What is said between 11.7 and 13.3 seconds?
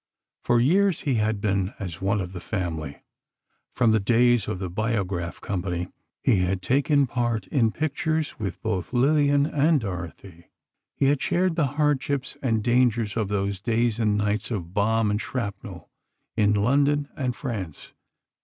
hardships and dangers of